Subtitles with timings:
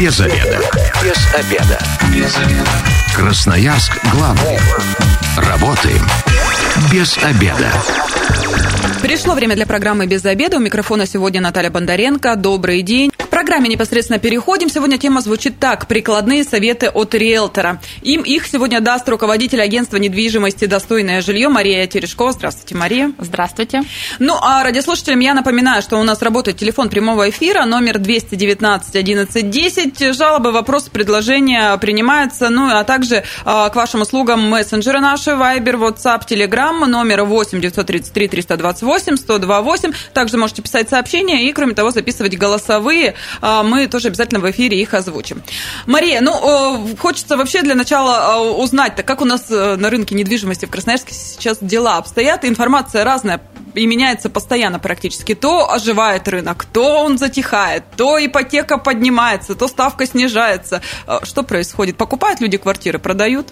[0.00, 0.58] Без обеда.
[1.04, 1.78] Без обеда.
[2.10, 2.70] Без обеда.
[3.14, 4.58] Красноярск главный.
[5.36, 6.02] Работаем
[6.90, 7.70] без обеда.
[9.02, 10.56] Пришло время для программы «Без обеда».
[10.56, 12.36] У микрофона сегодня Наталья Бондаренко.
[12.36, 14.68] Добрый день программе непосредственно переходим.
[14.68, 15.86] Сегодня тема звучит так.
[15.86, 17.80] Прикладные советы от риэлтора.
[18.02, 22.32] Им их сегодня даст руководитель агентства недвижимости «Достойное жилье» Мария Терешкова.
[22.32, 23.12] Здравствуйте, Мария.
[23.16, 23.82] Здравствуйте.
[24.18, 29.48] Ну, а радиослушателям я напоминаю, что у нас работает телефон прямого эфира, номер 219 11
[29.50, 30.14] 10.
[30.14, 32.50] Жалобы, вопросы, предложения принимаются.
[32.50, 38.28] Ну, а также а, к вашим услугам мессенджеры наши, Viber, WhatsApp, Telegram, номер 8 933
[38.28, 39.92] 328 128.
[40.12, 44.94] Также можете писать сообщения и, кроме того, записывать голосовые мы тоже обязательно в эфире их
[44.94, 45.42] озвучим.
[45.86, 50.66] Мария, ну, хочется вообще для начала а, узнать, как у нас э, на рынке недвижимости
[50.66, 53.40] в Красноярске сейчас дела обстоят, информация разная
[53.74, 55.34] и меняется постоянно практически.
[55.34, 60.82] То оживает рынок, то он затихает, то ипотека поднимается, то ставка снижается.
[61.06, 61.96] А, что происходит?
[61.96, 63.48] Покупают люди квартиры, продают?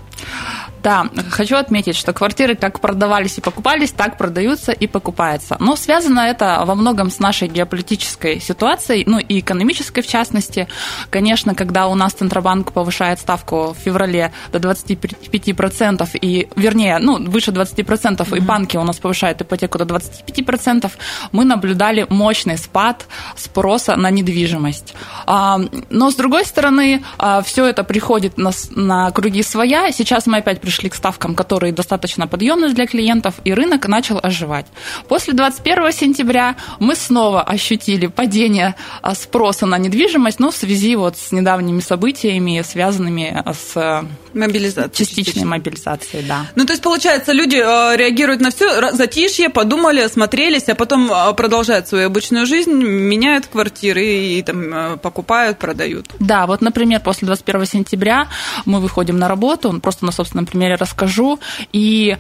[0.83, 5.57] Да, хочу отметить, что квартиры как продавались и покупались, так продаются и покупаются.
[5.59, 10.69] Но связано это во многом с нашей геополитической ситуацией, ну и экономической в частности.
[11.11, 17.51] Конечно, когда у нас Центробанк повышает ставку в феврале до 25%, и, вернее, ну, выше
[17.51, 18.37] 20%, mm-hmm.
[18.37, 20.91] и банки у нас повышают ипотеку до 25%,
[21.33, 23.07] мы наблюдали мощный спад
[23.37, 24.95] спроса на недвижимость.
[25.27, 25.59] А,
[25.91, 29.91] но, с другой стороны, а, все это приходит на, на круги своя.
[29.93, 34.67] Сейчас мы опять пришли к ставкам, которые достаточно подъемны для клиентов, и рынок начал оживать.
[35.09, 41.17] После 21 сентября мы снова ощутили падение а, спроса на недвижимость, но в связи вот
[41.17, 44.05] с недавними событиями, связанными с
[44.39, 44.91] Мобилизация.
[44.91, 45.47] Частичной частично.
[45.47, 46.47] мобилизацией, да.
[46.55, 51.35] Ну, то есть, получается, люди э, реагируют на все, затишье, подумали, осмотрелись, а потом э,
[51.35, 56.07] продолжают свою обычную жизнь, меняют квартиры и, и там э, покупают, продают.
[56.21, 58.29] Да, вот, например, после 21 сентября
[58.65, 61.41] мы выходим на работу, просто на собственном примере расскажу,
[61.73, 62.17] и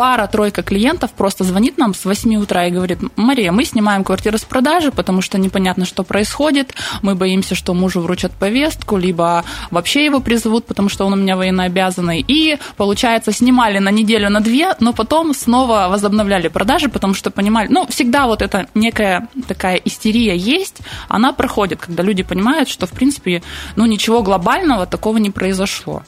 [0.00, 4.44] пара-тройка клиентов просто звонит нам с 8 утра и говорит, Мария, мы снимаем квартиру с
[4.44, 6.72] продажи, потому что непонятно, что происходит,
[7.02, 11.36] мы боимся, что мужу вручат повестку, либо вообще его призовут, потому что он у меня
[11.36, 12.24] военно обязанный.
[12.26, 17.68] И, получается, снимали на неделю, на две, но потом снова возобновляли продажи, потому что понимали,
[17.68, 20.78] ну, всегда вот эта некая такая истерия есть,
[21.08, 23.42] она проходит, когда люди понимают, что, в принципе,
[23.76, 26.02] ну, ничего глобального такого не произошло.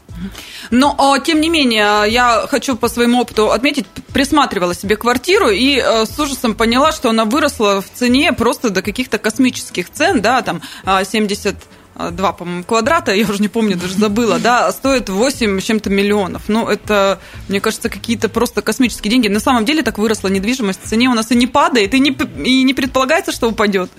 [0.70, 3.81] Но, а, тем не менее, я хочу по своему опыту отметить,
[4.12, 8.82] присматривала себе квартиру и э, с ужасом поняла, что она выросла в цене просто до
[8.82, 13.76] каких-то космических цен, да, там 70 а, а, два, по-моему, квадрата, я уже не помню,
[13.76, 16.42] даже забыла, да, стоит 8 с чем-то миллионов.
[16.48, 19.28] Ну, это, мне кажется, какие-то просто космические деньги.
[19.28, 22.16] На самом деле так выросла недвижимость в цене у нас и не падает, и не,
[22.44, 23.90] и не предполагается, что упадет.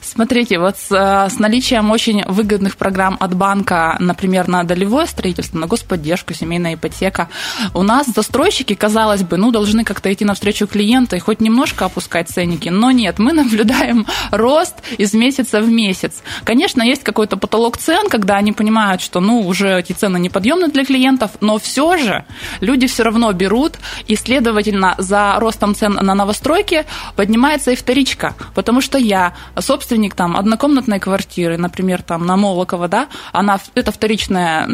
[0.00, 5.66] Смотрите, вот с, с наличием очень выгодных программ от банка, например, на долевое строительство, на
[5.66, 7.28] господдержку, семейная ипотека,
[7.74, 12.28] у нас застройщики, казалось бы, ну, должны как-то идти навстречу клиента и хоть немножко опускать
[12.28, 16.22] ценники, но нет, мы наблюдаем рост из месяца в месяц.
[16.44, 20.84] Конечно, есть какой-то потолок цен, когда они понимают, что ну уже эти цены неподъемны для
[20.84, 22.24] клиентов, но все же
[22.60, 26.84] люди все равно берут, и, следовательно, за ростом цен на новостройки
[27.16, 33.08] поднимается и вторичка, потому что я собственник там однокомнатной квартиры, например, там на Молокова, да,
[33.32, 34.68] она, это вторичное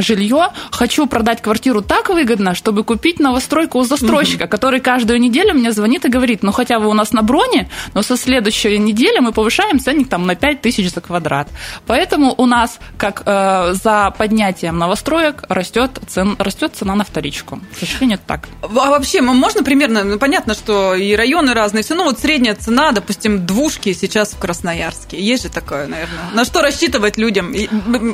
[0.00, 5.72] жилье, хочу продать квартиру так выгодно, чтобы купить новостройку у застройщика, который каждую неделю мне
[5.72, 9.32] звонит и говорит, ну хотя вы у нас на броне, но со следующей недели мы
[9.32, 11.48] повышаем ценник там на 5 тысяч за квадрат.
[11.86, 17.58] Поэтому Поэтому у нас, как э, за поднятием новостроек, растет, цен, растет цена на вторичку.
[17.74, 18.48] К сожалению, это так.
[18.60, 22.92] А вообще, можно примерно, ну, понятно, что и районы разные, все, ну вот средняя цена,
[22.92, 25.18] допустим, двушки сейчас в Красноярске.
[25.18, 26.18] Есть же такое, наверное.
[26.34, 27.54] На что рассчитывать людям?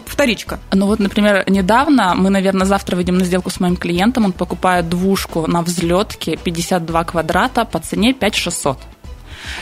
[0.06, 0.60] Вторичка.
[0.72, 4.88] Ну вот, например, недавно, мы, наверное, завтра выйдем на сделку с моим клиентом, он покупает
[4.88, 8.78] двушку на взлетке 52 квадрата по цене 5600.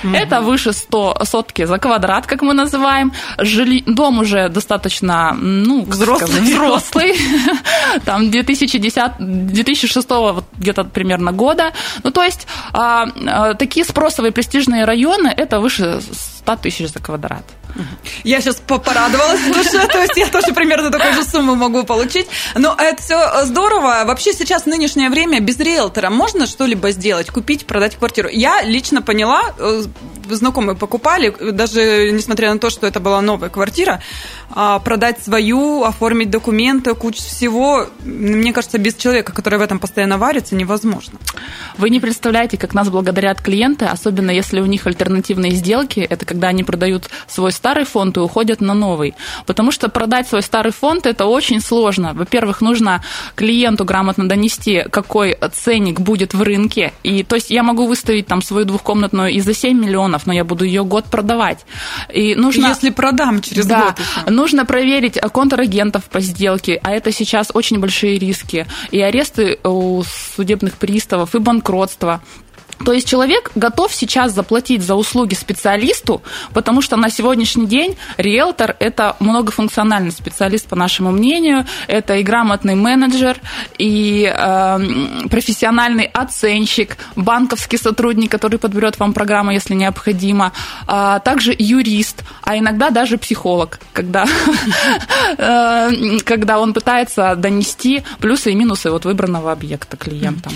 [0.05, 0.15] Угу.
[0.15, 3.13] Это выше 100 сотки за квадрат, как мы называем.
[3.39, 3.83] Жили...
[3.87, 6.28] Дом уже достаточно, ну, взрослый.
[6.28, 7.15] Сказать, взрослый.
[8.05, 11.72] Там 2010, 2006 вот где-то примерно года.
[12.03, 16.01] Ну, то есть а, а, такие спросовые престижные районы, это выше
[16.47, 17.45] 100 тысяч за квадрат.
[18.25, 22.27] Я сейчас порадовалась в душе, то есть я тоже примерно такую же сумму могу получить.
[22.55, 24.05] Но это все здорово.
[24.07, 28.28] Вообще сейчас в нынешнее время без риэлтора можно что-либо сделать, купить, продать квартиру?
[28.31, 29.76] Я лично поняла, э,
[30.31, 34.03] знакомые покупали, даже несмотря на то, что это была новая квартира,
[34.48, 40.54] продать свою, оформить документы, кучу всего, мне кажется, без человека, который в этом постоянно варится,
[40.54, 41.19] невозможно.
[41.78, 46.48] Вы не представляете, как нас благодарят клиенты, особенно если у них альтернативные сделки, это когда
[46.48, 49.15] они продают свой старый фонд и уходят на новый.
[49.47, 52.15] Потому что продать свой старый фонд это очень сложно.
[52.15, 53.03] Во-первых, нужно
[53.34, 56.93] клиенту грамотно донести, какой ценник будет в рынке.
[57.03, 60.45] И то есть я могу выставить там свою двухкомнатную и за 7 миллионов, но я
[60.45, 61.66] буду ее год продавать.
[62.13, 62.69] И нужно...
[62.69, 64.31] Если продам через да, год еще.
[64.36, 68.66] Нужно проверить контрагентов по сделке, а это сейчас очень большие риски.
[68.91, 70.03] И аресты у
[70.36, 72.21] судебных приставов, и банкротство.
[72.84, 78.77] То есть человек готов сейчас заплатить за услуги специалисту, потому что на сегодняшний день риэлтор–
[78.78, 81.65] это многофункциональный специалист, по нашему мнению.
[81.87, 83.39] Это и грамотный менеджер,
[83.78, 84.78] и э,
[85.31, 90.53] профессиональный оценщик, банковский сотрудник, который подберет вам программу, если необходимо,
[90.87, 94.27] а также юрист, а иногда даже психолог, когда,
[95.39, 100.53] э, когда он пытается донести плюсы и минусы вот выбранного объекта клиентам.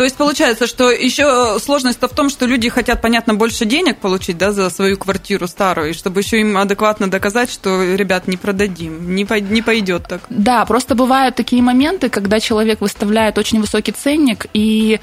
[0.00, 4.38] То есть получается, что еще сложность-то в том, что люди хотят, понятно, больше денег получить
[4.38, 9.14] да, за свою квартиру старую, и чтобы еще им адекватно доказать, что, ребят, не продадим,
[9.14, 10.22] не, не пойдет так.
[10.30, 15.00] Да, просто бывают такие моменты, когда человек выставляет очень высокий ценник, и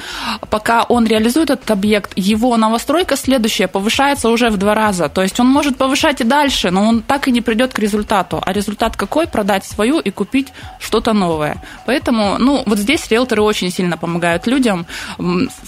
[0.50, 5.10] пока он реализует этот объект, его новостройка следующая повышается уже в два раза.
[5.10, 8.42] То есть он может повышать и дальше, но он так и не придет к результату.
[8.44, 9.28] А результат какой?
[9.28, 10.48] Продать свою и купить
[10.80, 11.64] что-то новое.
[11.86, 14.87] Поэтому, ну, вот здесь риэлторы очень сильно помогают людям,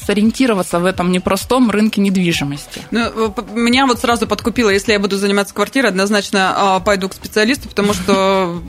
[0.05, 2.81] сориентироваться в этом непростом рынке недвижимости.
[2.91, 7.69] Ну, меня вот сразу подкупило, если я буду заниматься квартирой, однозначно а, пойду к специалисту,
[7.69, 8.61] потому что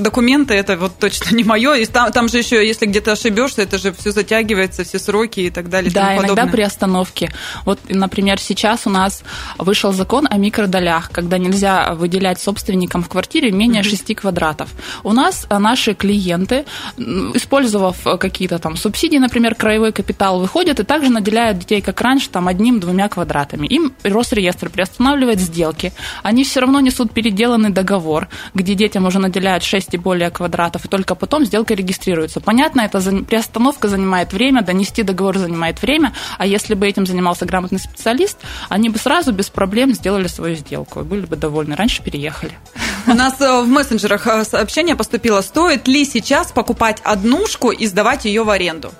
[0.00, 1.74] документы это вот точно не мое.
[1.74, 5.50] И там, там же еще, если где-то ошибешься, это же все затягивается, все сроки и
[5.50, 5.90] так далее.
[5.90, 6.52] Да, иногда подобное.
[6.52, 7.32] при остановке.
[7.64, 9.22] Вот, например, сейчас у нас
[9.58, 14.70] вышел закон о микродолях, когда нельзя выделять собственникам в квартире менее mm 6 квадратов.
[15.02, 16.64] У нас а, наши клиенты,
[16.98, 22.48] использовав какие-то там субсидии, например, краевой капитал, выходят и также наделяют детей, как раньше, там
[22.48, 23.66] одним-двумя квадратами.
[23.66, 25.92] Им Росреестр приостанавливает сделки.
[26.22, 30.84] Они все равно несут переделанный договор, где детям уже наделяют 6 6 и более квадратов,
[30.84, 32.40] и только потом сделка регистрируется.
[32.40, 37.78] Понятно, это приостановка занимает время, донести договор занимает время, а если бы этим занимался грамотный
[37.78, 38.38] специалист,
[38.68, 41.76] они бы сразу без проблем сделали свою сделку и были бы довольны.
[41.76, 42.52] Раньше переехали.
[43.06, 48.24] У нас э, в мессенджерах э, сообщение поступило, стоит ли сейчас покупать однушку и сдавать
[48.24, 48.90] ее в аренду?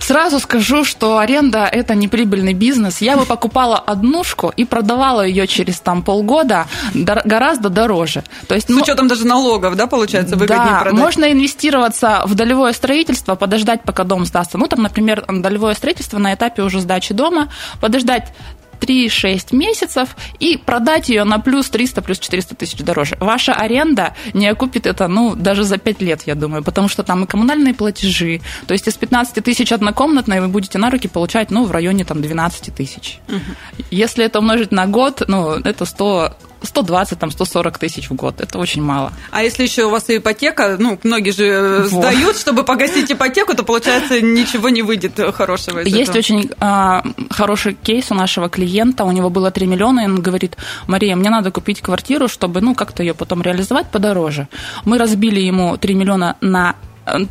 [0.00, 3.00] Сразу скажу, что аренда– это неприбыльный бизнес.
[3.00, 8.24] Я бы покупала однушку и продавала ее через там полгода гораздо дороже.
[8.48, 10.98] То есть, С ну, учетом даже налогов, да, получается, выгоднее да, продать?
[10.98, 14.58] можно инвестироваться в долевое строительство, подождать, пока дом сдастся.
[14.58, 17.48] Ну, там, например, долевое строительство на этапе уже сдачи дома,
[17.80, 18.32] подождать
[18.80, 23.16] 3-6 месяцев и продать ее на плюс 300, плюс 400 тысяч дороже.
[23.20, 27.24] Ваша аренда не окупит это, ну, даже за 5 лет, я думаю, потому что там
[27.24, 28.40] и коммунальные платежи.
[28.66, 32.22] То есть из 15 тысяч однокомнатной вы будете на руки получать, ну, в районе там
[32.22, 33.18] 12 тысяч.
[33.28, 33.84] Угу.
[33.90, 38.40] Если это умножить на год, ну, это 100, 120, там, 140 тысяч в год.
[38.40, 39.12] Это очень мало.
[39.30, 41.90] А если еще у вас и ипотека, ну, многие же э, вот.
[41.90, 46.18] сдают, чтобы погасить ипотеку, то, получается, ничего не выйдет хорошего из Есть этого.
[46.18, 50.56] очень а, хороший кейс у нашего клиента, у него было 3 миллиона, и он говорит,
[50.86, 54.48] Мария, мне надо купить квартиру, чтобы, ну, как-то ее потом реализовать подороже.
[54.84, 56.74] Мы разбили ему 3 миллиона на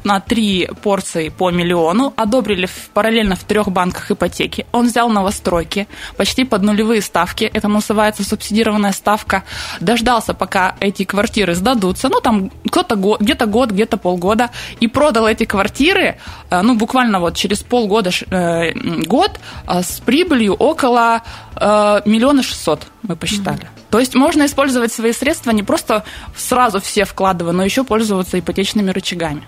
[0.04, 4.66] на три порции по миллиону, одобрили в, параллельно в трех банках ипотеки.
[4.72, 5.88] Он взял новостройки
[6.18, 9.44] почти под нулевые ставки, это называется субсидированная ставка,
[9.80, 15.28] дождался, пока эти квартиры сдадутся, ну там кто-то год, где-то год, где-то полгода, и продал
[15.28, 16.18] эти квартиры,
[16.50, 18.74] э, ну буквально вот через полгода, э,
[19.06, 21.21] год э, с прибылью около
[22.06, 23.64] миллиона шестьсот, мы посчитали.
[23.64, 23.89] Mm-hmm.
[23.90, 26.04] То есть можно использовать свои средства не просто
[26.36, 29.44] сразу все вкладывая, но еще пользоваться ипотечными рычагами.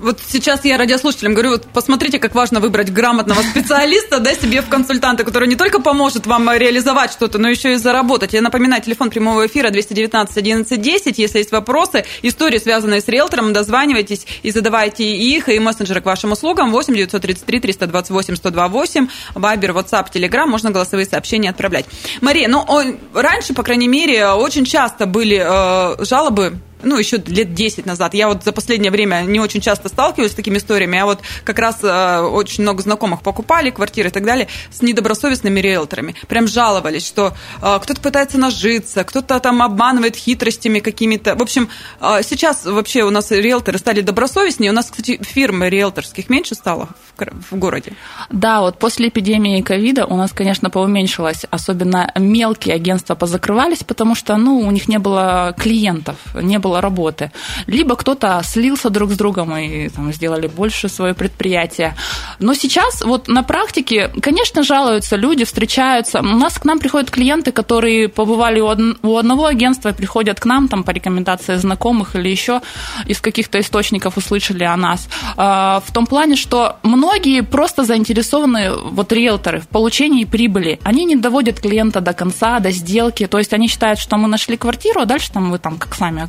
[0.00, 4.68] Вот сейчас я радиослушателям говорю, вот посмотрите, как важно выбрать грамотного специалиста, да, себе в
[4.68, 8.32] консультанты, который не только поможет вам реализовать что-то, но еще и заработать.
[8.32, 11.18] Я напоминаю, телефон прямого эфира 219 11 10.
[11.18, 16.32] Если есть вопросы, истории, связанные с риэлтором, дозванивайтесь и задавайте их, и мессенджеры к вашим
[16.32, 21.86] услугам 8 933 328 128, Вайбер, WhatsApp, Telegram, можно голосовые сообщения отправлять.
[22.20, 22.66] Мария, ну,
[23.14, 28.14] раньше, по крайней мере, очень часто были э, жалобы ну, еще лет 10 назад.
[28.14, 31.58] Я вот за последнее время не очень часто сталкиваюсь с такими историями, а вот как
[31.58, 36.14] раз э, очень много знакомых покупали квартиры и так далее с недобросовестными риэлторами.
[36.28, 41.34] Прям жаловались, что э, кто-то пытается нажиться, кто-то там обманывает хитростями какими-то.
[41.36, 41.68] В общем,
[42.00, 44.70] э, сейчас вообще у нас риэлторы стали добросовестнее.
[44.70, 47.92] У нас, кстати, фирмы риэлторских меньше стало в, в городе.
[48.30, 51.44] Да, вот после эпидемии ковида у нас, конечно, поуменьшилось.
[51.50, 57.30] Особенно мелкие агентства позакрывались, потому что, ну, у них не было клиентов, не было работы.
[57.66, 61.94] Либо кто-то слился друг с другом и там, сделали больше свое предприятие.
[62.38, 66.20] Но сейчас вот на практике, конечно, жалуются люди, встречаются.
[66.20, 70.84] У нас к нам приходят клиенты, которые побывали у одного агентства, приходят к нам там
[70.84, 72.60] по рекомендации знакомых или еще
[73.06, 75.08] из каких-то источников услышали о нас.
[75.36, 80.78] А, в том плане, что многие просто заинтересованы, вот риэлторы, в получении прибыли.
[80.82, 83.26] Они не доводят клиента до конца, до сделки.
[83.26, 86.28] То есть они считают, что мы нашли квартиру, а дальше там вы там как сами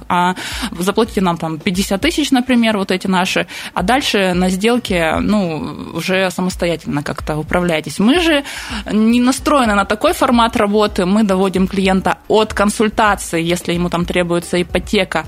[0.71, 6.29] заплатите нам там 50 тысяч, например, вот эти наши, а дальше на сделке, ну, уже
[6.31, 7.99] самостоятельно как-то управляйтесь.
[7.99, 8.43] Мы же
[8.91, 14.61] не настроены на такой формат работы, мы доводим клиента от консультации, если ему там требуется
[14.61, 15.25] ипотека,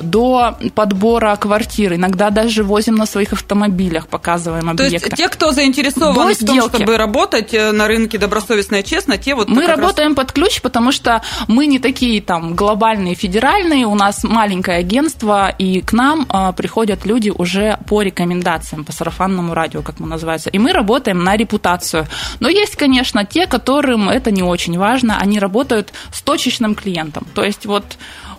[0.00, 1.94] до подбора квартир.
[1.94, 4.98] Иногда даже возим на своих автомобилях, показываем объекты.
[4.98, 9.18] То есть те, кто заинтересованы в том, чтобы работать э, на рынке добросовестно и честно,
[9.18, 9.48] те вот...
[9.48, 10.16] Мы работаем раз...
[10.16, 15.80] под ключ, потому что мы не такие там глобальные, федеральные, у нас маленькое агентство, и
[15.80, 20.50] к нам а, приходят люди уже по рекомендациям, по сарафанному радио, как мы называется.
[20.50, 22.06] И мы работаем на репутацию.
[22.40, 27.26] Но есть, конечно, те, которым это не очень важно, они работают с точечным клиентом.
[27.34, 27.84] То есть вот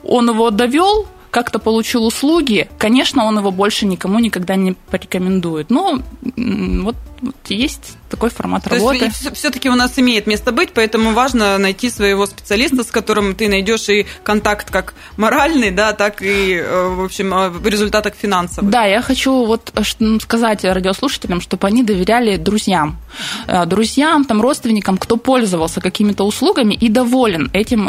[0.03, 5.69] он его довел, как-то получил услуги, конечно, он его больше никому никогда не порекомендует.
[5.69, 9.05] Но вот, вот есть такой формат То работы.
[9.05, 13.49] Есть все-таки у нас имеет место быть, поэтому важно найти своего специалиста, с которым ты
[13.49, 18.69] найдешь и контакт как моральный, да, так и, э, в общем, э, в результатах финансовых.
[18.69, 19.73] Да, я хочу вот
[20.21, 22.97] сказать радиослушателям, чтобы они доверяли друзьям.
[23.47, 27.87] Э, друзьям, там, родственникам, кто пользовался какими-то услугами и доволен этим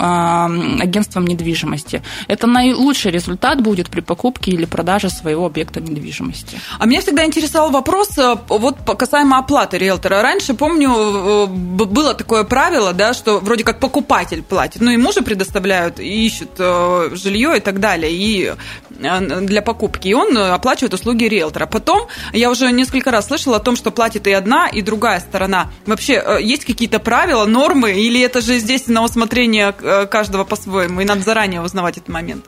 [0.81, 2.03] агентством недвижимости.
[2.29, 6.61] Это наилучший результат будет при покупке или продаже своего объекта недвижимости.
[6.79, 8.11] А меня всегда интересовал вопрос
[8.49, 10.23] вот касаемо оплаты риэлтора.
[10.23, 14.81] Раньше, помню, э, было такое правило, да, что вроде как покупатель платит.
[14.81, 18.55] Ну, ему же предоставляют, ищут э, жилье и так далее, и
[19.01, 20.09] э, для покупки.
[20.09, 21.67] И он оплачивает услуги риэлтора.
[21.67, 25.71] Потом я уже несколько раз слышала о том, что платит и одна, и другая сторона.
[25.87, 31.23] Вообще, есть какие-то правила, нормы, или это же здесь на усмотрение каждого по-своему, и надо
[31.23, 32.45] заранее узнавать этот момент?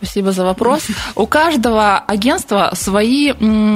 [0.00, 0.86] Спасибо за вопрос.
[1.16, 3.32] У каждого агентства свои,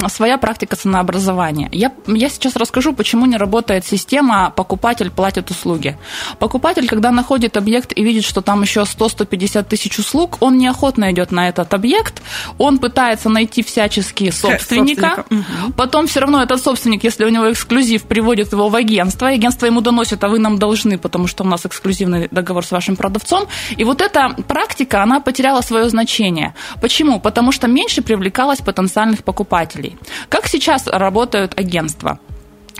[0.07, 1.67] своя практика ценообразования.
[1.73, 5.97] Я, я сейчас расскажу, почему не работает система «покупатель платит услуги».
[6.39, 11.31] Покупатель, когда находит объект и видит, что там еще 100-150 тысяч услуг, он неохотно идет
[11.31, 12.21] на этот объект,
[12.57, 15.73] он пытается найти всячески собственника, собственника.
[15.75, 19.81] потом все равно этот собственник, если у него эксклюзив, приводит его в агентство, агентство ему
[19.81, 23.47] доносит, а вы нам должны, потому что у нас эксклюзивный договор с вашим продавцом.
[23.75, 26.53] И вот эта практика, она потеряла свое значение значение.
[26.81, 27.19] Почему?
[27.19, 29.97] Потому что меньше привлекалось потенциальных покупателей.
[30.29, 32.19] Как сейчас работают агентства?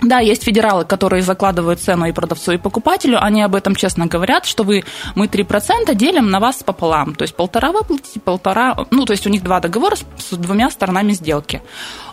[0.02, 3.22] Да, есть федералы, которые закладывают цену и продавцу, и покупателю.
[3.22, 4.84] Они об этом честно говорят, что вы,
[5.14, 7.14] мы 3% делим на вас пополам.
[7.14, 8.76] То есть полтора вы платите, полтора...
[8.90, 11.62] Ну, то есть у них два договора с, с двумя сторонами сделки.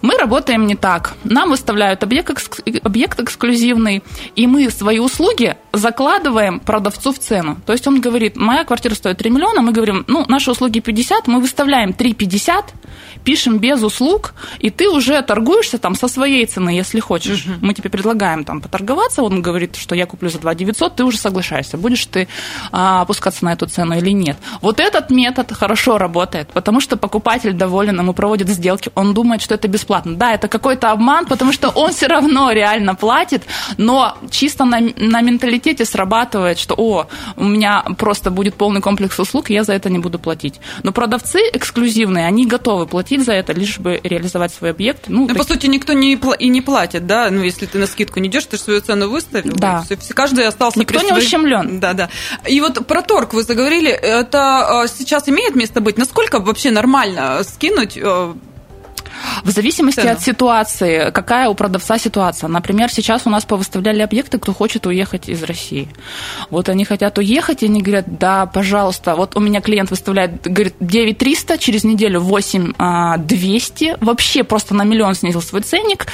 [0.01, 1.15] Мы работаем не так.
[1.23, 4.03] Нам выставляют объект, объект эксклюзивный,
[4.35, 7.57] и мы свои услуги закладываем продавцу в цену.
[7.65, 11.27] То есть он говорит, моя квартира стоит 3 миллиона, мы говорим, ну, наши услуги 50,
[11.27, 12.65] мы выставляем 3,50,
[13.23, 17.45] пишем без услуг, и ты уже торгуешься там со своей цены, если хочешь.
[17.45, 17.70] Угу.
[17.71, 21.17] Мы тебе предлагаем там поторговаться, он говорит, что я куплю за 2 900, ты уже
[21.17, 22.27] соглашаешься, будешь ты
[22.73, 24.35] а, опускаться на эту цену или нет.
[24.59, 29.55] Вот этот метод хорошо работает, потому что покупатель доволен, ему проводят сделки, он думает, что
[29.55, 30.17] это бесплатно.
[30.17, 33.43] Да, это какой-то обман, потому что он все равно реально платит,
[33.77, 39.49] но чисто на, на менталитете срабатывает, что, о, у меня просто будет полный комплекс услуг,
[39.49, 40.59] я за это не буду платить.
[40.83, 45.05] Но продавцы эксклюзивные, они готовы платить за это, лишь бы реализовать свой объект.
[45.07, 47.29] Ну, ну по сути, никто не и не платит, да?
[47.31, 49.53] Ну, если ты на скидку не идешь, ты же свою цену выставил.
[49.53, 49.83] Да.
[49.99, 51.25] Все, каждый остался Никто при не своих...
[51.25, 51.79] ущемлен.
[51.79, 52.09] Да, да.
[52.47, 55.97] И вот про торг вы заговорили, это а, сейчас имеет место быть?
[55.97, 58.33] Насколько вообще нормально скинуть э,
[59.43, 60.11] в зависимости Цену.
[60.11, 62.47] от ситуации, какая у продавца ситуация.
[62.47, 65.87] Например, сейчас у нас повыставляли объекты, кто хочет уехать из России.
[66.49, 69.15] Вот они хотят уехать, и они говорят, да, пожалуйста.
[69.15, 73.85] Вот у меня клиент выставляет, говорит, 9 300, через неделю 8 200.
[73.85, 76.07] А, Вообще просто на миллион снизил свой ценник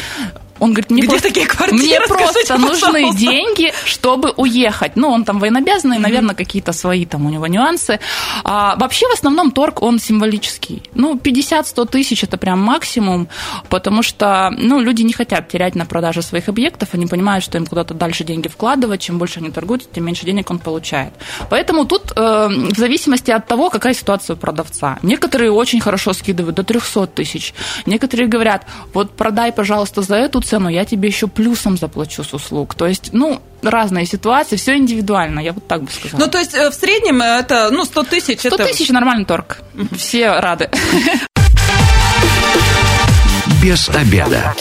[0.60, 1.84] Он говорит, мне, Где просто, такие квартиры?
[1.84, 3.20] мне просто Скажите, нужны пожалуйста.
[3.20, 4.96] деньги, чтобы уехать.
[4.96, 8.00] Ну, он там военнообязанный, наверное, какие-то свои там у него нюансы.
[8.44, 10.84] А, вообще, в основном, торг, он символический.
[10.94, 13.28] Ну, 50-100 тысяч– это прям максимум,
[13.70, 17.66] потому что, ну, люди не хотят терять на продаже своих объектов, они понимают, что им
[17.66, 21.14] куда-то дальше деньги вкладывать, чем больше они торгуют, тем меньше денег он получает.
[21.50, 24.98] Поэтому тут э, в зависимости от того, какая ситуация у продавца.
[25.02, 27.54] Некоторые очень хорошо скидывают до 300 тысяч.
[27.86, 32.76] Некоторые говорят, вот продай, пожалуйста, за эту цену, я тебе еще плюсом заплачу с услуг.
[32.76, 36.20] То есть, ну, разные ситуации, все индивидуально, я вот так бы сказала.
[36.22, 38.40] Ну, то есть э, в среднем это, ну, 100 тысяч.
[38.40, 38.66] 100 это...
[38.66, 39.60] тысяч нормальный торг.
[39.96, 40.70] Все рады.
[43.62, 44.54] Без обеда.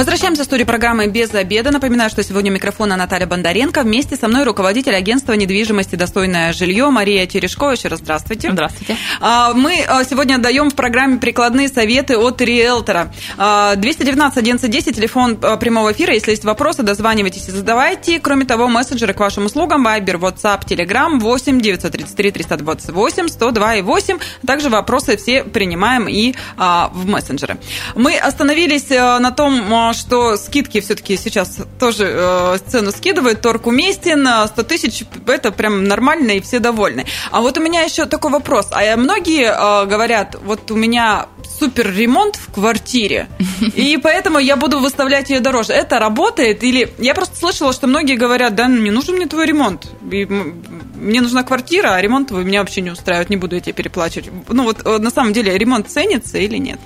[0.00, 1.70] Возвращаемся в студию программы «Без обеда».
[1.70, 3.82] Напоминаю, что сегодня у микрофона Наталья Бондаренко.
[3.82, 7.72] Вместе со мной руководитель агентства недвижимости «Достойное жилье» Мария Терешкова.
[7.72, 8.50] Еще раз здравствуйте.
[8.50, 8.96] Здравствуйте.
[9.20, 13.12] А, Мы а, сегодня даем в программе прикладные советы от риэлтора.
[13.36, 16.14] А, 219 1110, телефон а, прямого эфира.
[16.14, 18.20] Если есть вопросы, дозванивайтесь и задавайте.
[18.20, 19.84] Кроме того, мессенджеры к вашим услугам.
[19.84, 24.18] Вайбер, WhatsApp, Telegram 8 933 328 102 и 8.
[24.46, 27.58] Также вопросы все принимаем и а, в мессенджеры.
[27.94, 33.40] Мы остановились а, на том, что скидки все-таки сейчас тоже э, цену скидывают.
[33.40, 34.26] Торг уместен.
[34.26, 37.06] а 100 тысяч– это прям нормально и все довольны.
[37.30, 38.68] А вот у меня еще такой вопрос.
[38.72, 41.26] А многие э, говорят, вот у меня
[41.58, 43.28] супер ремонт в квартире,
[43.74, 45.72] и поэтому я буду выставлять ее дороже.
[45.72, 46.62] Это работает?
[46.64, 49.90] Или я просто слышала, что многие говорят, да, не нужен мне твой ремонт.
[50.10, 53.72] И мне нужна квартира, а ремонт твой меня вообще не устраивает, не буду я тебе
[53.72, 54.30] переплачивать.
[54.48, 56.80] Ну вот э, на самом деле ремонт ценится или нет?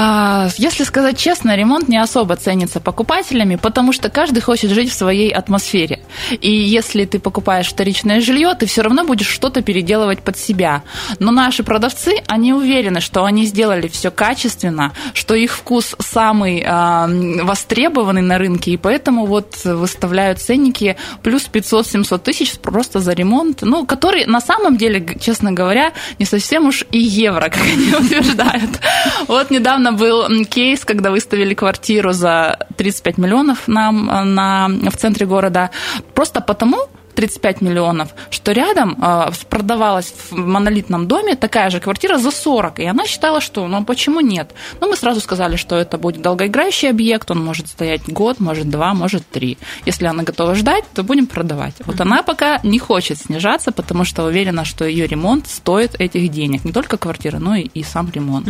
[0.00, 4.94] А, Если сказать честно, ремонт не особо ценится покупателями, потому что каждый хочет жить в
[4.94, 5.98] своей атмосфере.
[6.40, 10.82] И если ты покупаешь вторичное жилье, ты все равно будешь что-то переделывать под себя.
[11.18, 17.08] Но наши продавцы, они уверены, что они сделали все качественно, что их вкус самый а,
[17.42, 23.86] востребованный на рынке, и поэтому вот выставляют ценники плюс 500-700 тысяч просто за ремонт, ну,
[23.86, 28.80] который на самом деле, честно говоря, не совсем уж и евро, как они утверждают.
[29.26, 35.70] Вот недавно был кейс, когда выставили квартиру за 35 миллионов на, на, в центре города,
[36.18, 42.32] просто потому, 35 миллионов, что рядом э, продавалась в монолитном доме такая же квартира за
[42.32, 42.80] 40.
[42.80, 44.50] И она считала, что ну почему нет?
[44.80, 48.94] Но мы сразу сказали, что это будет долгоиграющий объект, он может стоять год, может два,
[48.94, 49.58] может три.
[49.86, 51.74] Если она готова ждать, то будем продавать.
[51.86, 56.64] Вот она пока не хочет снижаться, потому что уверена, что ее ремонт стоит этих денег.
[56.64, 58.48] Не только квартира, но и, и сам ремонт.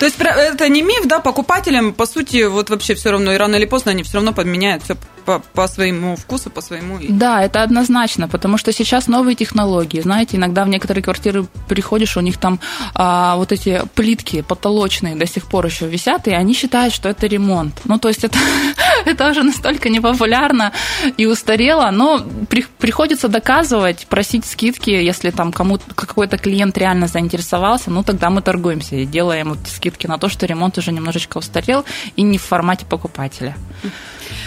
[0.00, 3.56] То есть это не миф, да, покупателям, по сути, вот вообще все равно, и рано
[3.56, 6.98] или поздно они все равно подменяют все по, по своему вкусу, по своему.
[7.08, 10.00] Да, это однозначно, потому что сейчас новые технологии.
[10.00, 12.60] Знаете, иногда в некоторые квартиры приходишь, у них там
[12.94, 17.26] а, вот эти плитки потолочные до сих пор еще висят, и они считают, что это
[17.26, 17.74] ремонт.
[17.84, 18.38] Ну, то есть это,
[19.04, 20.72] это уже настолько непопулярно
[21.16, 27.90] и устарело, но при- приходится доказывать, просить скидки, если там кому какой-то клиент реально заинтересовался,
[27.90, 31.84] ну, тогда мы торгуемся и делаем вот скидки на то, что ремонт уже немножечко устарел
[32.14, 33.56] и не в формате покупателя.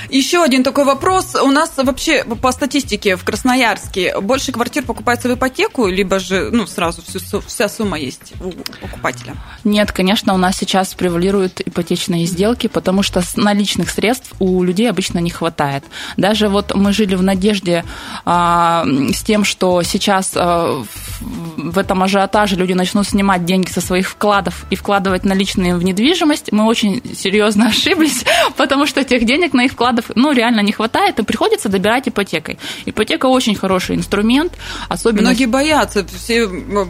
[0.10, 1.34] Еще один такой вопрос.
[1.34, 6.68] У нас вообще по статистике в Красноярске больше квартир покупается в ипотеку, либо же ну,
[6.68, 9.34] сразу всю вся сумма есть у покупателя?
[9.64, 15.18] Нет, конечно, у нас сейчас превалируют ипотечные сделки, потому что наличных средств у людей обычно
[15.18, 15.84] не хватает.
[16.18, 17.84] Даже вот мы жили в надежде
[18.26, 20.84] а, с тем, что сейчас а,
[21.20, 26.52] в этом ажиотаже люди начнут снимать деньги со своих вкладов и вкладывать наличные в недвижимость.
[26.52, 28.24] Мы очень серьезно ошиблись,
[28.56, 32.58] потому что тех денег на их вкладов ну, реально не хватает, и приходится добирать ипотекой.
[32.86, 34.54] Ипотека очень хороший инструмент,
[34.88, 35.30] особенно...
[35.30, 36.06] Многие боятся.
[36.06, 36.48] Все,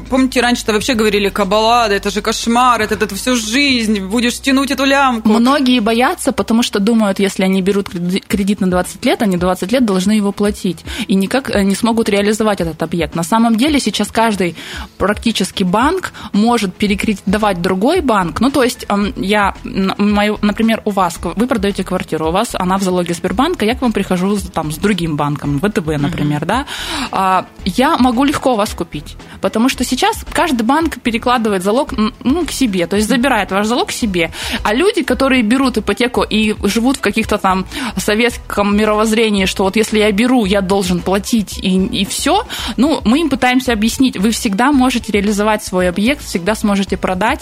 [0.09, 4.71] помните, раньше-то вообще говорили, кабала, да это же кошмар, это, это всю жизнь, будешь тянуть
[4.71, 5.29] эту лямку.
[5.29, 9.71] Многие боятся, потому что думают, если они берут креди- кредит на 20 лет, они 20
[9.71, 10.79] лет должны его платить.
[11.07, 13.15] И никак э, не смогут реализовать этот объект.
[13.15, 14.55] На самом деле сейчас каждый
[14.97, 18.39] практически банк может перекредитовать другой банк.
[18.41, 22.83] Ну, то есть эм, я, например, у вас, вы продаете квартиру, у вас она в
[22.83, 26.65] залоге Сбербанка, я к вам прихожу там, с другим банком, ВТБ, например, да,
[27.11, 29.15] а, я могу легко вас купить.
[29.41, 31.93] Потому что сейчас каждый банк перекладывает залог
[32.23, 34.31] ну, к себе, то есть забирает ваш залог к себе.
[34.63, 37.65] А люди, которые берут ипотеку и живут в каких-то там
[37.97, 42.45] советском мировоззрении, что вот если я беру, я должен платить и, и все,
[42.77, 47.41] ну, мы им пытаемся объяснить, вы всегда можете реализовать свой объект, всегда сможете продать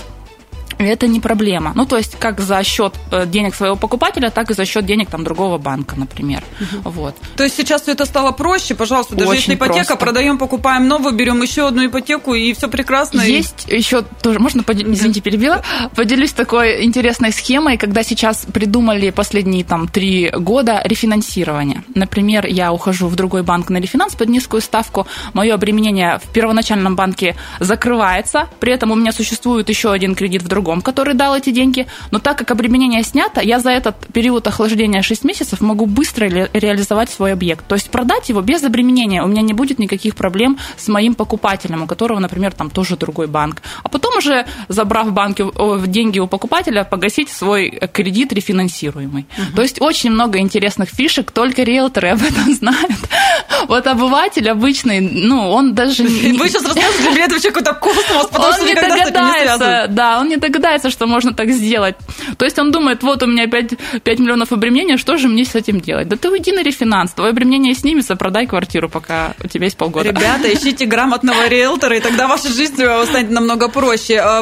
[0.78, 1.72] это не проблема.
[1.76, 5.10] Ну, то есть, как за счет э, денег своего покупателя, так и за счет денег
[5.10, 6.44] там другого банка, например.
[6.60, 6.90] Угу.
[6.92, 7.16] Вот.
[7.36, 9.98] То есть сейчас все это стало проще, пожалуйста, даже Очень если ипотека, просто.
[9.98, 13.22] продаем, покупаем новую, берем еще одну ипотеку, и все прекрасно.
[13.22, 13.76] Есть и...
[13.78, 15.64] еще тоже, можно, поделиться, извините, перебила,
[15.96, 21.84] поделюсь такой интересной схемой, когда сейчас придумали последние там три года рефинансирование.
[21.96, 26.96] Например, я ухожу в другой банк на рефинанс под низкую ставку, мое обременение в первоначальном
[26.96, 31.52] банке закрывается, при этом у меня существует еще один кредит в другом, который дал эти
[31.52, 36.30] деньги, но так как обременение снято, я за этот период охлаждения 6 месяцев могу быстро
[36.30, 37.66] ре- реализовать свой объект.
[37.68, 41.84] То есть продать его без обременения, у меня не будет никаких проблем с моим покупателем,
[41.84, 43.62] у которого, например, там тоже другой банк.
[43.84, 45.46] А потом уже, забрав в банке
[45.88, 49.26] деньги у покупателя, погасить свой кредит рефинансируемый.
[49.38, 49.56] Угу.
[49.56, 52.92] То есть очень много интересных фишек, только риэлторы об этом знают.
[53.68, 56.04] Вот обыватель обычный, ну, он даже...
[56.38, 60.20] Вы сейчас рассказываете, для меня это вообще какой-то космос, потому он что не догадается, Да,
[60.20, 60.57] он не догадается,
[60.90, 61.96] что можно так сделать.
[62.38, 65.56] То есть он думает, вот у меня 5, 5 миллионов обременения, что же мне с
[65.56, 66.08] этим делать?
[66.08, 70.10] Да ты уйди на рефинанс, твое обременение снимется, продай квартиру, пока у тебя есть полгода.
[70.10, 74.20] Ребята, ищите грамотного риэлтора, и тогда ваша жизнь станет намного проще.
[74.20, 74.42] А,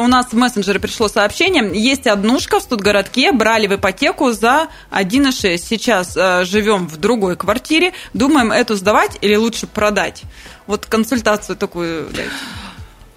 [0.00, 5.58] у нас в мессенджере пришло сообщение, есть однушка в Студгородке, брали в ипотеку за 1,6.
[5.58, 10.22] Сейчас а, живем в другой квартире, думаем эту сдавать или лучше продать?
[10.66, 12.30] Вот консультацию такую дайте.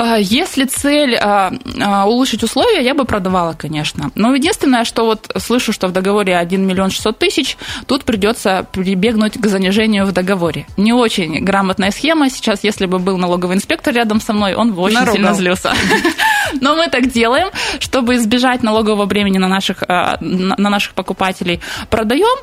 [0.03, 4.11] А, если цель а, а, улучшить условия, я бы продавала, конечно.
[4.15, 9.39] Но единственное, что вот слышу, что в договоре 1 миллион 600 тысяч, тут придется прибегнуть
[9.39, 10.65] к занижению в договоре.
[10.75, 12.29] Не очень грамотная схема.
[12.29, 15.15] Сейчас, если бы был налоговый инспектор рядом со мной, он бы очень Наругал.
[15.15, 15.73] сильно злился.
[16.59, 21.61] Но мы так делаем, чтобы избежать налогового бремени на наших, на наших покупателей.
[21.89, 22.37] Продаем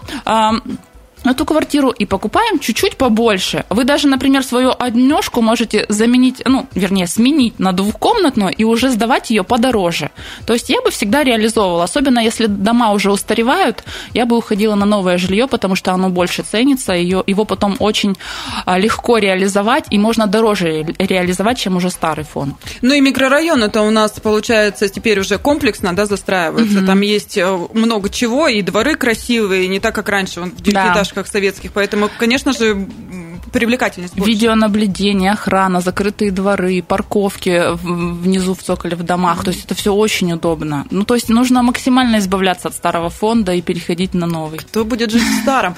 [1.25, 3.65] эту квартиру и покупаем чуть-чуть побольше.
[3.71, 9.31] Вы даже, например, свою однушку можете заменить, ну, вернее, сменить на двухкомнатную и уже сдавать
[9.31, 10.11] ее подороже.
[10.47, 14.87] То есть я бы всегда реализовывала, особенно если дома уже устаревают, я бы уходила на
[14.87, 18.17] новое жилье, потому что оно больше ценится, ее, его потом очень
[18.65, 22.55] а, легко реализовать, и можно дороже реализовать, чем уже старый фонд.
[22.83, 26.79] Ну и микрорайон это у нас, получается, теперь уже комплексно, да, застраивается.
[26.79, 26.87] Mm-hmm.
[26.87, 31.25] Там есть э, много чего, и дворы красивые, не так, как раньше, в девятиэтажках да.
[31.25, 31.73] советских.
[31.73, 32.87] Поэтому, конечно же,
[33.53, 34.31] привлекательность больше.
[34.31, 39.45] Видеонаблюдение, охрана, закрытые дворы, парковки внизу в цоколе в домах.
[39.45, 40.87] То есть это все очень удобно.
[40.91, 44.59] Ну, то есть нужно максимально избавляться от старого фонда и переходить на новый.
[44.59, 45.75] Кто будет жить в старом?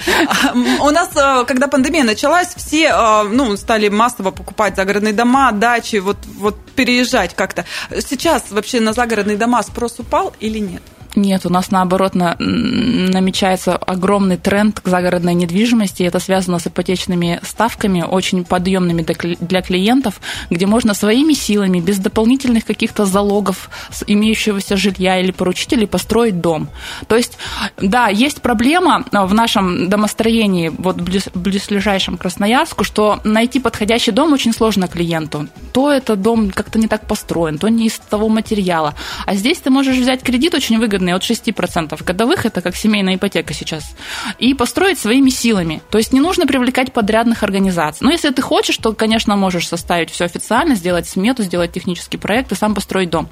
[0.81, 5.97] У нас, э, когда пандемия началась, все э, ну, стали массово покупать загородные дома, дачи,
[5.97, 7.65] вот, вот переезжать как-то.
[7.91, 10.83] Сейчас вообще на загородные дома спрос упал или нет?
[11.15, 16.03] Нет, у нас наоборот на, намечается огромный тренд к загородной недвижимости.
[16.05, 19.03] Это связано с ипотечными ставками, очень подъемными
[19.41, 23.69] для клиентов, где можно своими силами, без дополнительных каких-то залогов
[24.07, 26.69] имеющегося жилья или поручителей построить дом.
[27.09, 27.37] То есть,
[27.77, 34.55] да, есть проблема в нашем домостроении, вот близ, близлежащем Красноярску, что найти подходящий дом очень
[34.55, 35.49] сложно клиенту.
[35.73, 38.95] То это дом как-то не так построен, то не из того материала.
[39.27, 43.17] А здесь ты можешь взять кредит очень выгодно выгодные от 6% годовых, это как семейная
[43.17, 43.95] ипотека сейчас,
[44.39, 45.83] и построить своими силами.
[45.91, 48.05] То есть не нужно привлекать подрядных организаций.
[48.05, 52.53] Но если ты хочешь, то, конечно, можешь составить все официально, сделать смету, сделать технический проект
[52.53, 53.29] и сам построить дом.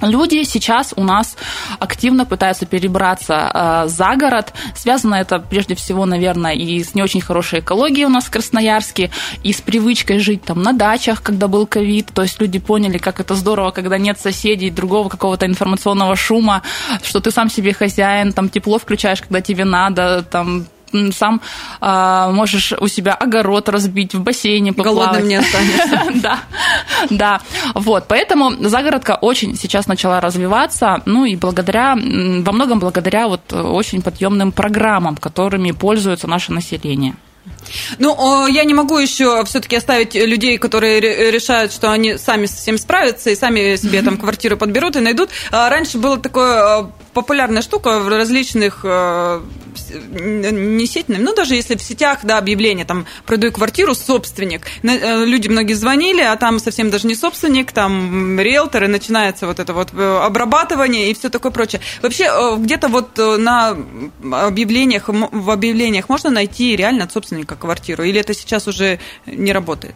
[0.00, 1.36] Люди сейчас у нас
[1.78, 4.52] активно пытаются перебраться э, за город.
[4.74, 9.10] Связано это прежде всего, наверное, и с не очень хорошей экологией у нас в Красноярске,
[9.42, 12.08] и с привычкой жить там на дачах, когда был ковид.
[12.14, 16.62] То есть люди поняли, как это здорово, когда нет соседей, другого какого-то информационного шума,
[17.02, 20.66] что ты сам себе хозяин, там тепло включаешь, когда тебе надо, там
[21.12, 21.40] сам
[21.80, 25.10] а, можешь у себя огород разбить, в бассейне поплавать.
[25.10, 26.00] Голодным не останешься.
[26.20, 26.40] Да,
[27.10, 27.40] да.
[27.74, 34.02] Вот, поэтому загородка очень сейчас начала развиваться, ну и благодаря, во многом благодаря вот очень
[34.02, 37.14] подъемным программам, которыми пользуется наше население.
[37.98, 42.78] Ну, я не могу еще все-таки оставить людей, которые решают, что они сами с всем
[42.78, 45.30] справятся и сами себе там квартиру подберут и найдут.
[45.50, 49.42] А раньше было такое а, популярная штука в различных а,
[50.10, 54.66] не сетями, ну даже если в сетях, да, объявление, там, продаю квартиру, собственник.
[54.82, 59.72] Э, люди многие звонили, а там совсем даже не собственник, там риэлторы, начинается вот это
[59.72, 61.80] вот э, обрабатывание и все такое прочее.
[62.02, 63.76] Вообще, э, где-то вот на
[64.22, 68.02] объявлениях, в объявлениях можно найти реально от собственника квартиру?
[68.02, 69.94] Или это сейчас уже не работает?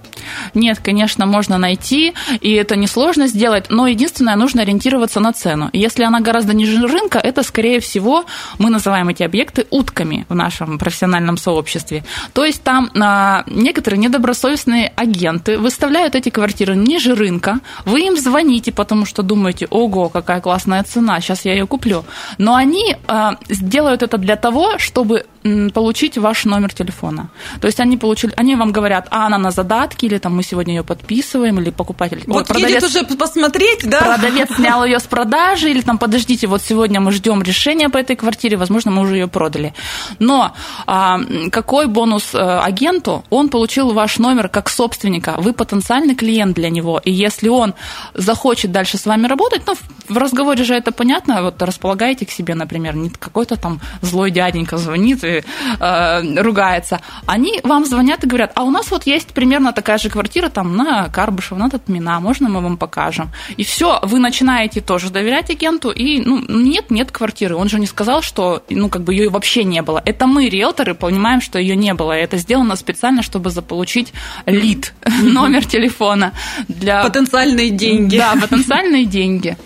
[0.54, 5.70] Нет, конечно, можно найти, и это несложно сделать, но единственное, нужно ориентироваться на цену.
[5.72, 8.24] Если она гораздо ниже рынка, это, скорее всего,
[8.58, 12.04] мы называем эти объекты утками в нашем профессиональном сообществе.
[12.32, 18.72] То есть там а, некоторые недобросовестные агенты выставляют эти квартиры ниже рынка, вы им звоните,
[18.72, 22.04] потому что думаете, ого, какая классная цена, сейчас я ее куплю.
[22.38, 25.26] Но они а, сделают это для того, чтобы
[25.74, 27.28] получить ваш номер телефона.
[27.60, 30.74] То есть они получили, они вам говорят, а она на задатке, или там мы сегодня
[30.76, 32.22] ее подписываем, или покупатель.
[32.26, 34.00] Вот продавец, уже посмотреть, да?
[34.00, 38.16] Продавец снял ее с продажи, или там подождите, вот сегодня мы ждем решения по этой
[38.16, 39.74] квартире, возможно, мы уже ее продали.
[40.18, 40.54] Но
[40.86, 41.20] а,
[41.52, 43.22] какой бонус а, агенту?
[43.28, 47.74] Он получил ваш номер как собственника, вы потенциальный клиент для него, и если он
[48.14, 49.74] захочет дальше с вами работать, ну,
[50.08, 54.78] в разговоре же это понятно, вот располагаете к себе, например, не какой-то там злой дяденька
[54.78, 55.33] звонит и
[55.80, 60.10] э, ругается, они вам звонят и говорят, а у нас вот есть примерно такая же
[60.10, 63.30] квартира там на Карбышева, на Татмина, можно мы вам покажем?
[63.56, 67.56] И все, вы начинаете тоже доверять агенту, и ну, нет, нет квартиры.
[67.56, 70.02] Он же не сказал, что ну, как бы ее вообще не было.
[70.04, 72.18] Это мы, риэлторы, понимаем, что ее не было.
[72.18, 74.12] И это сделано специально, чтобы заполучить
[74.46, 76.32] лид, номер телефона.
[76.68, 77.02] Для...
[77.02, 78.18] Потенциальные деньги.
[78.18, 79.56] Да, потенциальные деньги.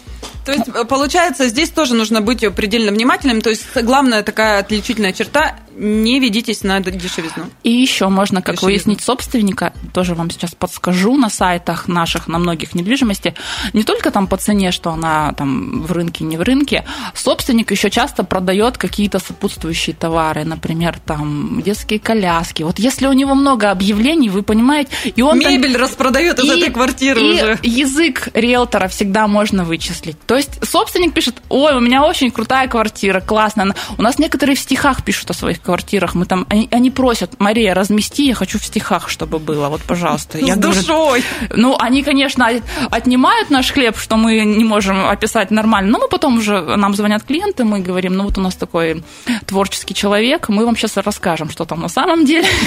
[0.49, 3.43] То есть, э, получается, здесь тоже нужно быть предельно внимательным.
[3.43, 7.45] То есть, главная такая отличительная черта не ведитесь на дешевизну.
[7.63, 8.67] И еще можно, как дешевизну.
[8.67, 13.35] выяснить собственника, тоже вам сейчас подскажу на сайтах наших, на многих недвижимости,
[13.73, 17.91] не только там по цене, что она там в рынке, не в рынке, собственник еще
[17.91, 22.63] часто продает какие-то сопутствующие товары, например, там детские коляски.
[22.63, 25.83] Вот если у него много объявлений, вы понимаете, и он мебель там...
[25.83, 27.59] распродает из этой квартиры и уже.
[27.63, 30.17] язык риэлтора всегда можно вычислить.
[30.27, 33.75] То есть собственник пишет, ой, у меня очень крутая квартира, классная.
[33.97, 36.15] У нас некоторые в стихах пишут о своих квартирах.
[36.15, 39.69] Мы там, они, они просят, Мария, размести, я хочу в стихах, чтобы было.
[39.69, 40.39] Вот, пожалуйста.
[40.39, 41.23] Я С говорю, душой.
[41.57, 42.49] Ну, они, конечно,
[42.91, 45.91] отнимают наш хлеб, что мы не можем описать нормально.
[45.91, 49.03] Но мы потом уже, нам звонят клиенты, мы говорим, ну, вот у нас такой
[49.47, 52.49] творческий человек, мы вам сейчас расскажем, что там на самом деле.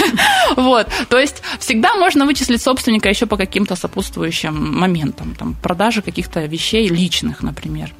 [0.57, 0.87] Вот.
[1.09, 5.35] То есть всегда можно вычислить собственника еще по каким-то сопутствующим моментам.
[5.39, 7.91] Там, продажи каких-то вещей личных, например.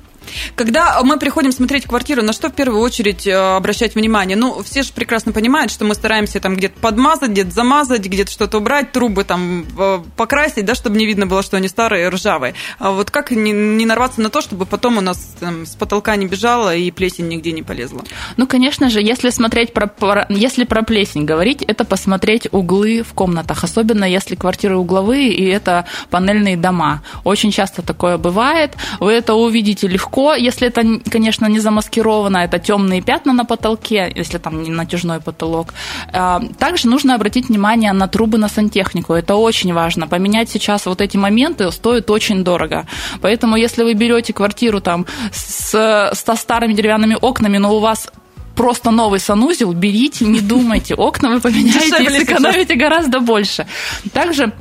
[0.55, 4.37] Когда мы приходим смотреть квартиру, на что в первую очередь э, обращать внимание?
[4.37, 8.59] Ну, все же прекрасно понимают, что мы стараемся там где-то подмазать, где-то замазать, где-то что-то
[8.59, 12.53] убрать, трубы там э, покрасить, да, чтобы не видно было, что они старые, ржавые.
[12.79, 16.15] А вот как не, не нарваться на то, чтобы потом у нас там, с потолка
[16.15, 18.03] не бежала и плесень нигде не полезла?
[18.37, 23.13] Ну, конечно же, если смотреть про, про если про плесень говорить, это посмотреть углы в
[23.13, 27.03] комнатах, особенно если квартиры угловые и это панельные дома.
[27.23, 28.75] Очень часто такое бывает.
[28.99, 34.11] Вы это увидите легко легко, если это, конечно, не замаскировано, это темные пятна на потолке,
[34.17, 35.73] если там не натяжной потолок.
[36.13, 39.13] А, также нужно обратить внимание на трубы на сантехнику.
[39.13, 40.07] Это очень важно.
[40.07, 42.85] Поменять сейчас вот эти моменты стоит очень дорого.
[43.21, 48.09] Поэтому, если вы берете квартиру там с, со старыми деревянными окнами, но у вас
[48.55, 50.95] просто новый санузел, берите, не думайте.
[50.95, 53.65] Окна вы поменяете и сэкономите гораздо больше.
[54.13, 54.51] Также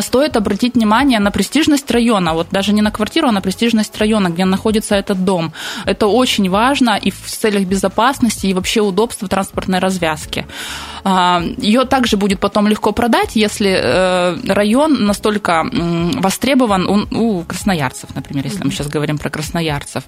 [0.00, 4.28] стоит обратить внимание на престижность района, вот даже не на квартиру, а на престижность района,
[4.28, 5.52] где находится этот дом.
[5.84, 10.46] Это очень важно и в целях безопасности, и вообще удобства транспортной развязки.
[11.04, 15.64] А, Ее также будет потом легко продать, если э, район настолько
[16.20, 20.04] востребован у красноярцев, например, если мы сейчас говорим про красноярцев.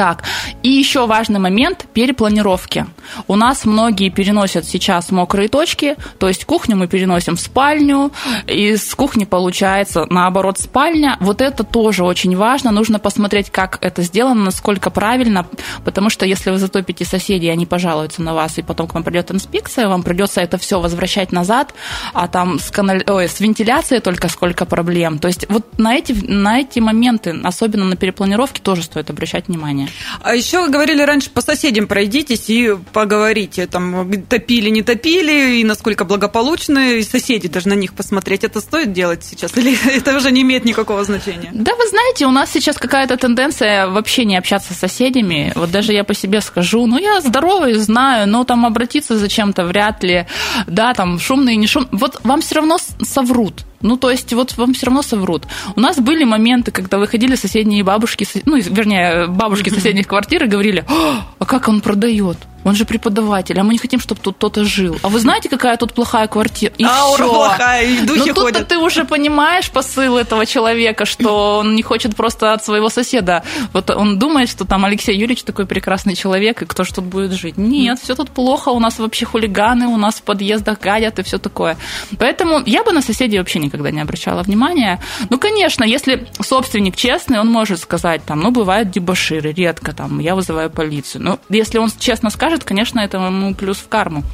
[0.00, 0.24] Так,
[0.62, 2.86] и еще важный момент– перепланировки.
[3.28, 8.10] У нас многие переносят сейчас мокрые точки, то есть кухню мы переносим в спальню,
[8.46, 11.18] из кухни получается, наоборот, спальня.
[11.20, 15.46] Вот это тоже очень важно, нужно посмотреть, как это сделано, насколько правильно,
[15.84, 19.30] потому что если вы затопите соседей, они пожалуются на вас, и потом к вам придет
[19.30, 21.74] инспекция, вам придется это все возвращать назад,
[22.14, 23.00] а там с, канал...
[23.06, 25.18] Ой, с вентиляцией только сколько проблем.
[25.18, 29.89] То есть вот на эти, на эти моменты, особенно на перепланировке, тоже стоит обращать внимание.
[30.22, 36.04] А еще говорили раньше, по соседям пройдитесь и поговорите, там, топили, не топили, и насколько
[36.04, 38.44] благополучны, и соседи даже на них посмотреть.
[38.44, 39.56] Это стоит делать сейчас?
[39.56, 41.50] Или это уже не имеет никакого значения?
[41.52, 45.52] Да, вы знаете, у нас сейчас какая-то тенденция вообще не общаться с соседями.
[45.54, 50.02] Вот даже я по себе скажу, ну, я здоровый, знаю, но там обратиться зачем-то вряд
[50.02, 50.26] ли,
[50.66, 51.90] да, там, шумные, не шумные.
[51.92, 53.64] Вот вам все равно соврут.
[53.82, 55.44] Ну, то есть, вот вам все равно соврут.
[55.76, 60.84] У нас были моменты, когда выходили соседние бабушки, ну, вернее, бабушки соседних квартир и говорили,
[60.86, 62.36] а как он продает?
[62.64, 64.98] Он же преподаватель, а мы не хотим, чтобы тут кто-то жил.
[65.02, 66.72] А вы знаете, какая тут плохая квартира?
[66.78, 67.34] И Аура всё.
[67.34, 72.16] плохая, и духи Но тут-то ты уже понимаешь посыл этого человека, что он не хочет
[72.16, 73.42] просто от своего соседа.
[73.72, 77.32] Вот он думает, что там Алексей Юрьевич такой прекрасный человек, и кто же тут будет
[77.32, 77.56] жить.
[77.56, 81.38] Нет, все тут плохо, у нас вообще хулиганы, у нас в подъездах гадят и все
[81.38, 81.76] такое.
[82.18, 85.00] Поэтому я бы на соседей вообще никогда не обращала внимания.
[85.30, 90.34] Ну, конечно, если собственник честный, он может сказать, там, ну, бывают дебоширы, редко, там, я
[90.34, 91.22] вызываю полицию.
[91.22, 94.24] Ну, если он честно скажет, конечно, это ему плюс в карму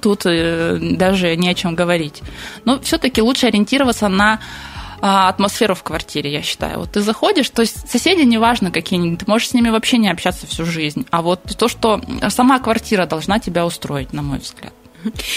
[0.00, 2.22] тут э, даже не о чем говорить.
[2.64, 4.40] Но все-таки лучше ориентироваться на
[5.04, 6.78] а, атмосферу в квартире, я считаю.
[6.78, 10.46] Вот ты заходишь, то есть соседи неважно какие, ты можешь с ними вообще не общаться
[10.46, 14.72] всю жизнь, а вот то, что сама квартира должна тебя устроить, на мой взгляд.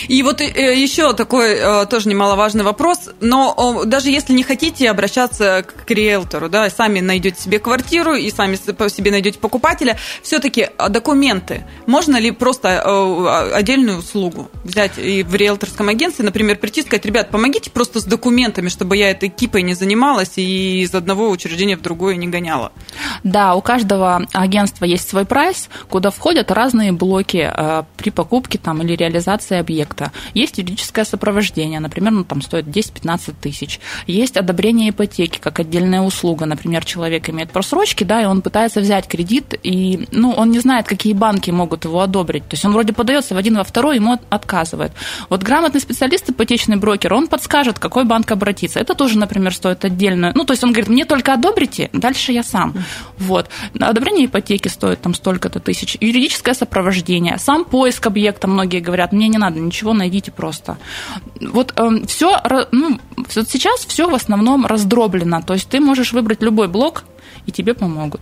[0.07, 5.63] И вот э, еще такой э, тоже немаловажный вопрос, но даже если не хотите обращаться
[5.63, 10.89] к риэлтору, да, сами найдете себе квартиру и сами по себе найдете покупателя, все-таки а,
[10.89, 16.83] документы, можно ли просто э, отдельную услугу взять и в риэлторском агентстве, например, прийти и
[16.83, 21.29] сказать, ребят, помогите просто с документами, чтобы я этой кипой не занималась и из одного
[21.29, 22.71] учреждения в другое не гоняла?
[23.23, 27.51] Да, у каждого агентства есть свой прайс, куда входят разные блоки
[27.97, 30.11] при покупке там, или реализации реализации объекта.
[30.33, 33.79] Есть юридическое сопровождение, например, ну, там стоит 10-15 тысяч.
[34.07, 36.45] Есть одобрение ипотеки как отдельная услуга.
[36.45, 40.87] Например, человек имеет просрочки, да, и он пытается взять кредит, и ну, он не знает,
[40.87, 42.43] какие банки могут его одобрить.
[42.43, 44.91] То есть он вроде подается в один, во второй, ему отказывает.
[45.29, 48.79] Вот грамотный специалист, ипотечный брокер, он подскажет, какой банк обратиться.
[48.79, 50.31] Это тоже, например, стоит отдельно.
[50.35, 52.73] Ну, то есть он говорит, мне только одобрите, дальше я сам.
[53.17, 53.49] Вот.
[53.79, 55.97] Одобрение ипотеки стоит там столько-то тысяч.
[56.01, 57.37] Юридическое сопровождение.
[57.37, 60.77] Сам поиск объекта, многие говорят, мне не надо ничего, найдите просто.
[61.39, 66.41] Вот э, эм, все, ну, сейчас все в основном раздроблено, то есть ты можешь выбрать
[66.41, 67.03] любой блок,
[67.45, 68.21] и тебе помогут.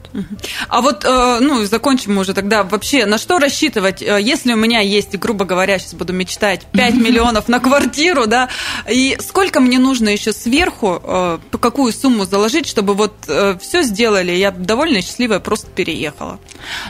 [0.67, 2.63] А вот, э, ну, закончим уже тогда.
[2.63, 6.95] Вообще, на что рассчитывать, э, если у меня есть, грубо говоря, сейчас буду мечтать, 5
[7.07, 8.49] миллионов на квартиру, да,
[8.89, 13.13] и сколько мне нужно еще сверху, э, какую сумму заложить, чтобы вот
[13.61, 16.39] все сделали, я довольно счастливая, просто переехала?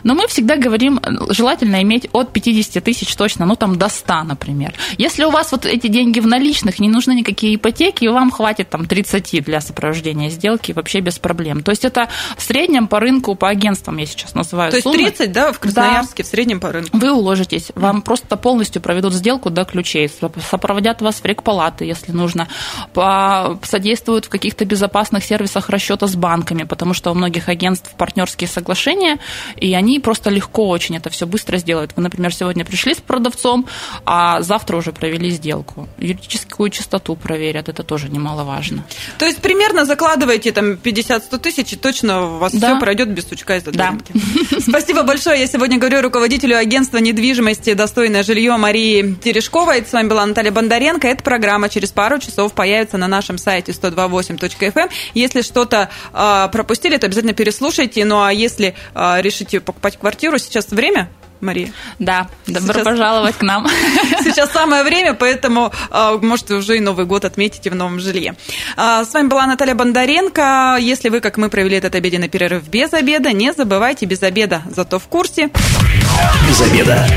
[0.03, 4.73] Но мы всегда говорим, желательно иметь от 50 тысяч точно, ну, там, до 100, например.
[4.97, 8.85] Если у вас вот эти деньги в наличных, не нужны никакие ипотеки, вам хватит там
[8.85, 11.61] 30 для сопровождения сделки вообще без проблем.
[11.61, 14.97] То есть это в среднем по рынку, по агентствам я сейчас называю То есть суммы.
[14.97, 16.27] 30, да, в Красноярске да.
[16.27, 16.97] в среднем по рынку?
[16.97, 17.71] Вы уложитесь.
[17.75, 20.09] Вам просто полностью проведут сделку до ключей,
[20.49, 22.47] сопроводят вас в рекпалаты, если нужно,
[23.63, 29.19] содействуют в каких-то безопасных сервисах расчета с банками, потому что у многих агентств партнерские соглашения,
[29.55, 31.91] и они просто легко очень это все быстро сделают.
[31.95, 33.67] Вы, например, сегодня пришли с продавцом,
[34.05, 35.87] а завтра уже провели сделку.
[35.97, 38.83] Юридическую чистоту проверят, это тоже немаловажно.
[39.17, 42.71] То есть примерно закладываете там 50-100 тысяч, и точно у вас да.
[42.71, 44.11] все пройдет без сучка и задоринки.
[44.13, 44.59] Да.
[44.59, 45.39] Спасибо большое.
[45.39, 49.85] Я сегодня говорю руководителю агентства недвижимости «Достойное жилье» Марии Терешковой.
[49.85, 51.07] С вами была Наталья Бондаренко.
[51.07, 54.71] Эта программа через пару часов появится на нашем сайте 128.fm.
[54.75, 54.89] Эм.
[55.13, 58.05] Если что-то э, пропустили, то обязательно переслушайте.
[58.05, 61.09] Ну а если э, решите покупать квартиру, сейчас время
[61.43, 61.71] Мария.
[61.99, 62.83] Да, добро Сейчас...
[62.83, 63.67] пожаловать к нам.
[64.23, 68.35] Сейчас самое время, поэтому а, можете уже и Новый год отметить в новом жилье.
[68.77, 70.77] А, с вами была Наталья Бондаренко.
[70.79, 74.99] Если вы, как мы, провели этот обеденный перерыв без обеда, не забывайте без обеда, зато
[74.99, 75.49] в курсе.
[76.47, 77.07] Без обеда.